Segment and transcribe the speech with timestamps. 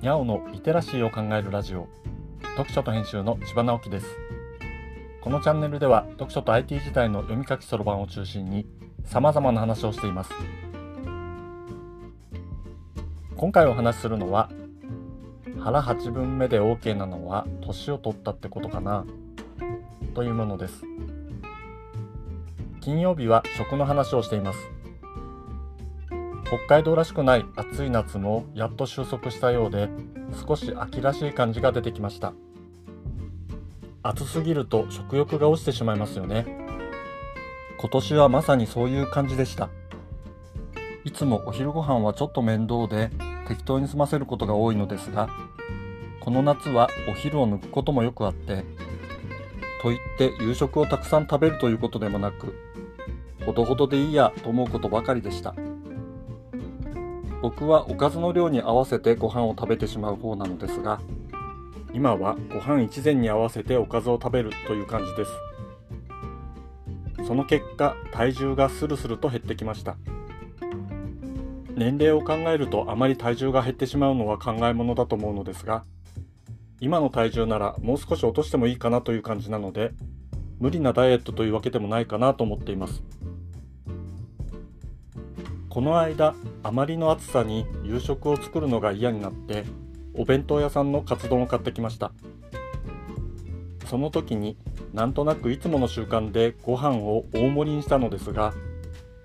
[0.00, 1.88] にゃおのリテラシーを考えるラジオ。
[2.56, 4.06] 読書と編集の千葉直樹です。
[5.20, 8.64] このチャンネルでは読書と IT 時代の読み書きそろばんを中心に
[9.04, 10.30] 様々な話をしています。
[13.36, 14.50] 今回お話しするのは
[15.58, 19.04] 腹8分目で OK なのは年を取ったってことかな
[20.14, 20.84] というものです。
[22.80, 24.77] 金曜日は食の話をしています。
[26.48, 29.90] 北海道らしくない暑い夏もやっと収束したようで
[30.46, 32.32] 少し秋らしい感じが出てきました。
[34.02, 36.46] 暑すぎると食欲が落ちてしまいますよね。
[37.78, 39.68] 今年はまさにそういう感じでした。
[41.04, 43.10] いつもお昼ご飯はちょっと面倒で
[43.46, 45.28] 適当に済ませることが多いのですが
[46.20, 48.64] この夏はお昼を抜くこともよくあって
[49.80, 52.54] といって夕食をたくさん食べるということでもなく
[53.46, 55.54] ほどほどでいいやと思うことばかりでした。
[57.40, 61.00] 僕はおかずの量に合わせてご飯を食べてしまう方なのですが
[61.92, 65.30] 今はご飯一膳に合わせておかずを食べるという感じです。
[67.26, 69.96] その結果体重がスルスルと減ってきました。
[71.74, 75.84] 年齢を考えるとあまり体重が減ってしまうのは考えものだと思うのですが
[76.80, 79.92] 今の体重ならもう少し落としてもいいかなという感じなので
[80.58, 83.02] 無理なダイエットというわけでもないかなと思っています。
[85.68, 89.64] この間あまりの暑さに夕食を作るのが嫌になって
[90.14, 92.12] お弁当屋さんのカツ丼を買ってきました。
[93.86, 94.56] その時に
[94.92, 98.52] なんとなくいつもの習慣でご飯を大盛りにしたのですが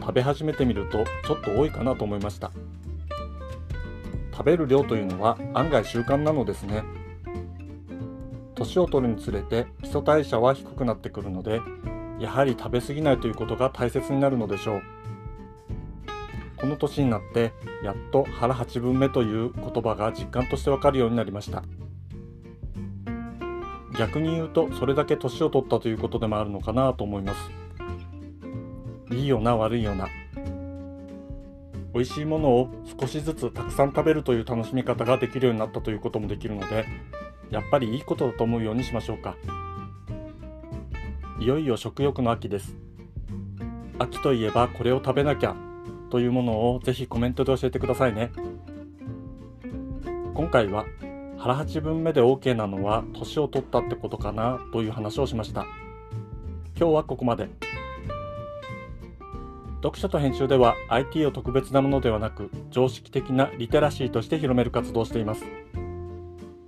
[0.00, 2.50] 食べ始めてみるとちょっと多いかなと思いました。
[4.32, 6.82] 食べる量というのは案外習慣なのですね。
[8.54, 11.60] 年を取るにつれて基礎代謝は低くなってくるので
[12.18, 14.97] やはり食べ過ぎないということが大切になるのでしょう。
[16.60, 21.62] この年になってやっと腹8分目という言葉が実感としてわかるようになりました。
[23.98, 27.50] 逆に言うとそれだけ年を取ったということでもあるのかなと思います。
[29.14, 30.08] いいよな悪いよな。
[31.94, 36.86] 美味しいものを少しずつたくさん食べるという楽しみ方ができるようになったということもできるので
[37.50, 39.36] やっぱりいいことだと思うようにしましょうか。
[41.40, 42.76] いよいよ食欲の秋です。
[43.98, 45.67] 秋といえばこれを食べなきゃ。
[46.10, 48.30] というものをぜひコメントで教えてくださいね。
[50.34, 50.84] 今回は
[51.38, 55.66] 腹八分目で OK なのは年を取ったってことかなという話をしました。
[56.76, 57.48] 今日はここまで。
[59.82, 65.44] 読書と編集では IT を特別なものではなく常識的なリテラシーとして広める活動をしています。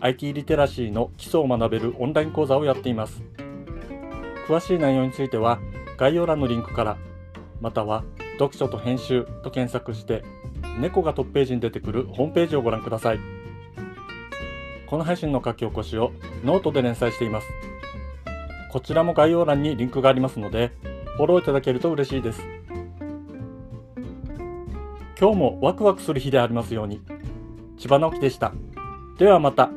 [0.00, 3.22] IT リテラシーの基礎を学べるオンライン講座をやっています。
[4.46, 5.58] 詳しい内容については
[5.98, 6.96] 概要欄のリンクから
[7.60, 8.04] または
[8.38, 10.24] 読書と編集と検索して
[10.78, 13.20] 猫がトップページに出てくるホームページをご覧ください。
[14.86, 16.12] この配信の書き起こしを
[16.44, 17.48] ノートで連載しています。
[18.70, 20.72] こちらも概要欄にリンクがありますので
[21.16, 22.42] フォローいただけると嬉しいです。
[25.18, 27.00] 今日もワクワクする日でありますように。
[27.78, 28.52] 千葉直樹でした。
[29.18, 29.70] ではまた。